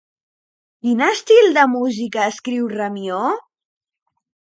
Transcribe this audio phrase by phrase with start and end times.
[0.85, 3.25] Quin estil de música escriu Ramió?